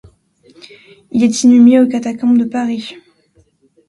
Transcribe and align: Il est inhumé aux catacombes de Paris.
Il 1.11 1.23
est 1.23 1.43
inhumé 1.43 1.79
aux 1.79 1.87
catacombes 1.87 2.39
de 2.39 2.45
Paris. 2.45 2.95